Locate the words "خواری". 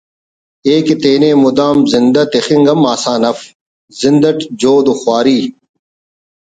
4.99-5.39